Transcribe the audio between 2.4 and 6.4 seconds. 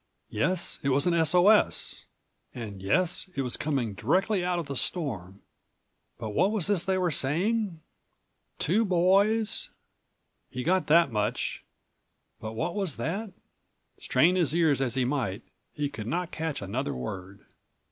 And, yes, it was coming directly out of the storm. But